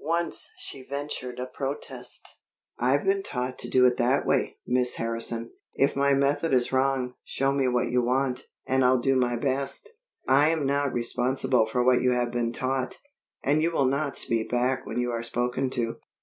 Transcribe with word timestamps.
Once 0.00 0.48
she 0.56 0.82
ventured 0.82 1.38
a 1.38 1.44
protest: 1.44 2.26
"I've 2.78 3.04
been 3.04 3.22
taught 3.22 3.58
to 3.58 3.68
do 3.68 3.84
it 3.84 3.98
that 3.98 4.24
way, 4.24 4.56
Miss 4.66 4.94
Harrison. 4.94 5.50
If 5.74 5.94
my 5.94 6.14
method 6.14 6.54
is 6.54 6.72
wrong, 6.72 7.16
show 7.22 7.52
me 7.52 7.68
what 7.68 7.90
you 7.90 8.00
want, 8.00 8.46
and 8.64 8.82
I'll 8.82 8.96
do 8.96 9.14
my 9.14 9.36
best." 9.36 9.90
"I 10.26 10.48
am 10.48 10.64
not 10.64 10.94
responsible 10.94 11.66
for 11.66 11.84
what 11.84 12.00
you 12.00 12.12
have 12.12 12.30
been 12.32 12.50
taught. 12.54 12.96
And 13.42 13.60
you 13.62 13.72
will 13.72 13.84
not 13.84 14.16
speak 14.16 14.48
back 14.50 14.86
when 14.86 14.98
you 14.98 15.10
are 15.10 15.22
spoken 15.22 15.68
to." 15.72 15.96